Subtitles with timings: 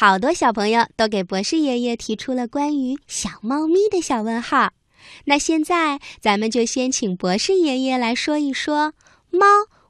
[0.00, 4.70] 好多小朋友都给博士爷爷提出了关于小猫咪的小问号。
[5.26, 8.94] 那现在，咱们就先请博士爷爷来说一说
[9.28, 9.46] 猫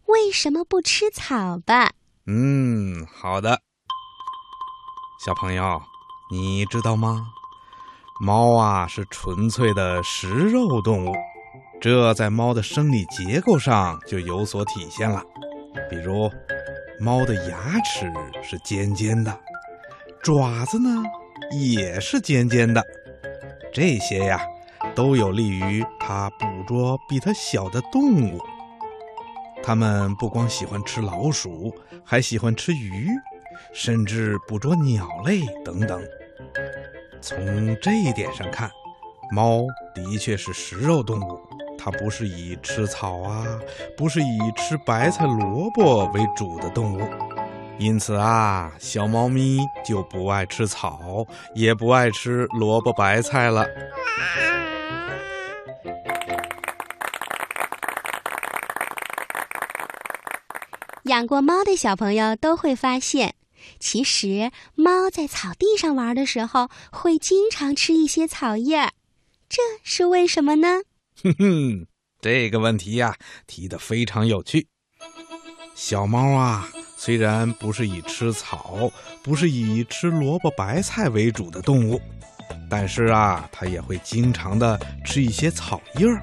[0.06, 1.92] 为什么不吃草吧。
[2.26, 3.60] 嗯，好的。
[5.24, 5.80] 小朋友，
[6.28, 7.28] 你知道吗？
[8.20, 11.14] 猫啊是纯粹的食肉动物，
[11.80, 15.22] 这在猫的生理结构上就有所体现了。
[15.88, 16.28] 比如，
[16.98, 19.40] 猫的牙齿是尖尖的，
[20.22, 21.02] 爪子呢
[21.50, 22.84] 也是尖尖的，
[23.72, 24.40] 这些呀。
[24.94, 28.40] 都有利于它捕捉比它小的动物。
[29.62, 33.08] 它们不光喜欢吃老鼠，还喜欢吃鱼，
[33.74, 36.02] 甚至捕捉鸟类等等。
[37.20, 38.70] 从这一点上看，
[39.30, 39.64] 猫
[39.94, 41.38] 的确是食肉动物。
[41.78, 43.46] 它不是以吃草啊，
[43.98, 47.02] 不是以吃白菜萝卜为主的动物。
[47.80, 53.66] 因此啊，小猫咪就不爱吃草，也不爱吃萝卜白菜了。
[61.04, 63.34] 养过猫的小朋友都会发现，
[63.78, 68.90] 其实猫在草地上玩的时候，会经常吃一些草叶，
[69.48, 70.82] 这是为什么呢？
[71.22, 71.86] 哼哼，
[72.20, 74.68] 这个问题呀，提的非常有趣。
[75.74, 76.68] 小猫啊，
[77.02, 81.98] 虽然不是以吃草，不是以吃萝卜白菜为主的动物，
[82.68, 86.22] 但是啊，它也会经常的吃一些草叶儿。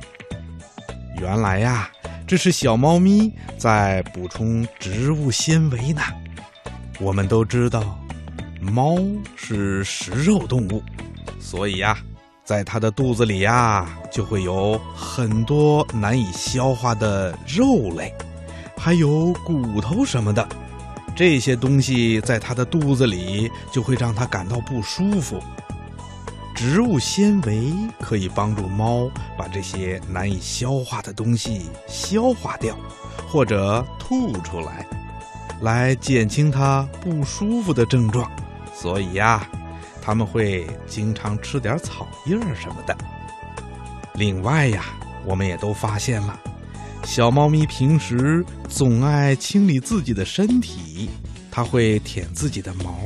[1.19, 1.89] 原来呀。
[2.27, 6.01] 这是小猫咪在补充植物纤维呢。
[6.99, 7.97] 我们都知道，
[8.61, 8.97] 猫
[9.35, 10.83] 是食肉动物，
[11.39, 11.97] 所以呀，
[12.43, 18.13] 在它的肚子里呀，就会有很多难以消化的肉类，
[18.77, 20.47] 还有骨头什么的。
[21.17, 25.41] 这些东西在它的肚子里，就会让它感到不舒服。
[26.53, 32.77] 植物纤维可以帮助猫把这些难以消化的东西消化掉，
[33.27, 34.85] 或者吐出来，
[35.61, 38.31] 来减轻它不舒服的症状。
[38.71, 39.49] 所以呀，
[39.99, 42.95] 它们会经常吃点草叶什么的。
[44.13, 44.85] 另外呀，
[45.25, 46.39] 我们也都发现了，
[47.07, 51.09] 小猫咪平时总爱清理自己的身体，
[51.49, 52.99] 它会舔自己的毛。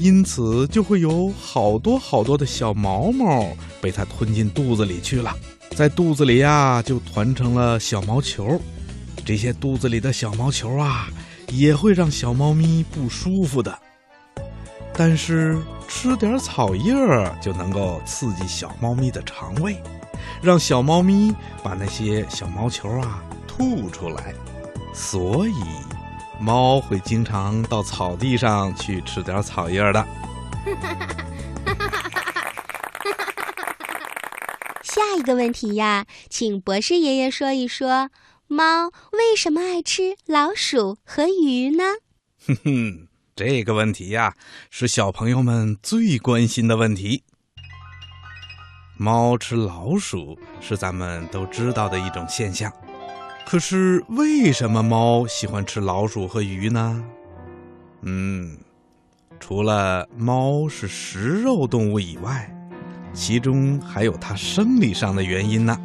[0.00, 3.46] 因此，就会有好多好多的小毛毛
[3.80, 5.32] 被它吞进肚子里去了，
[5.70, 8.60] 在肚子里呀，就团成了小毛球。
[9.24, 11.06] 这些肚子里的小毛球啊，
[11.52, 13.78] 也会让小猫咪不舒服的。
[14.92, 15.56] 但是，
[15.86, 19.80] 吃点草叶儿就能够刺激小猫咪的肠胃，
[20.42, 24.34] 让小猫咪把那些小毛球啊吐出来。
[24.94, 25.54] 所以。
[26.38, 30.06] 猫会经常到草地上去吃点草叶的。
[34.82, 38.10] 下一个问题呀，请博士爷爷说一说，
[38.48, 41.84] 猫为什么爱吃老鼠和鱼呢？
[42.46, 44.34] 哼哼，这个问题呀，
[44.68, 47.22] 是小朋友们最关心的问题。
[48.98, 52.72] 猫吃老鼠是咱们都知道的一种现象。
[53.44, 57.04] 可是，为什么猫喜欢吃老鼠和鱼呢？
[58.02, 58.56] 嗯，
[59.38, 62.50] 除了猫是食肉动物以外，
[63.12, 65.78] 其中还有它生理上的原因呢。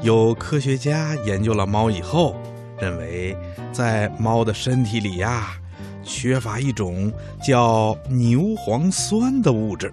[0.00, 2.34] 有科学家研究了猫以后，
[2.80, 3.36] 认为
[3.70, 5.52] 在猫的身体里呀，
[6.02, 9.90] 缺乏一种叫牛磺酸的物质。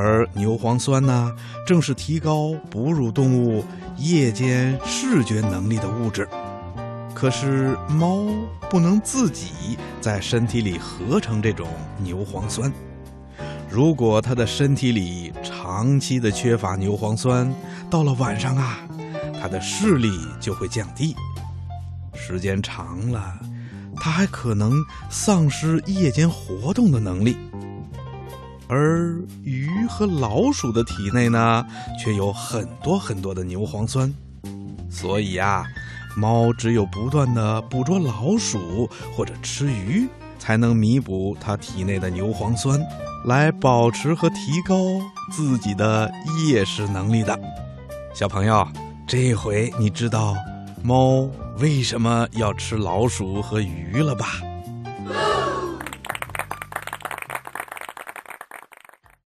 [0.00, 1.34] 而牛磺酸呢，
[1.66, 3.64] 正是提高哺乳动物
[3.96, 6.28] 夜间视觉能力的物质。
[7.12, 8.28] 可是猫
[8.70, 11.66] 不能自己在身体里合成这种
[12.00, 12.72] 牛磺酸。
[13.68, 17.52] 如果它的身体里长期的缺乏牛磺酸，
[17.90, 18.78] 到了晚上啊，
[19.42, 20.08] 它的视力
[20.38, 21.16] 就会降低。
[22.14, 23.36] 时间长了，
[23.96, 24.72] 它还可能
[25.10, 27.36] 丧失夜间活动的能力。
[28.68, 31.64] 而鱼和老鼠的体内呢，
[31.98, 34.12] 却有很多很多的牛磺酸，
[34.90, 35.64] 所以呀，
[36.16, 40.06] 猫只有不断的捕捉老鼠或者吃鱼，
[40.38, 42.78] 才能弥补它体内的牛磺酸，
[43.24, 44.76] 来保持和提高
[45.32, 46.12] 自己的
[46.46, 47.38] 夜视能力的。
[48.12, 48.68] 小朋友，
[49.06, 50.34] 这回你知道
[50.82, 51.26] 猫
[51.58, 54.26] 为什么要吃老鼠和鱼了吧？